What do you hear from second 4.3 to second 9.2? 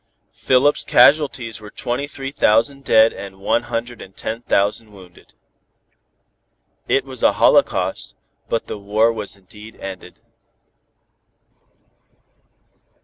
thousand wounded. It was a holocaust, but the war